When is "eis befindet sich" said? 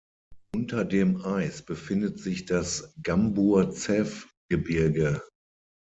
1.23-2.45